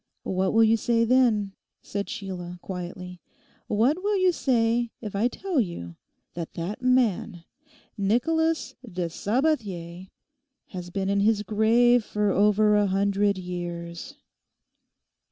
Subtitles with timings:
[0.23, 1.51] 'What will you say, then,'
[1.83, 3.21] said Sheila, quietly,
[3.67, 5.95] 'What will you say if I tell you
[6.33, 7.43] that that man,
[7.99, 10.07] Nicholas de Sabathier,
[10.69, 14.15] has been in his grave for over a hundred years?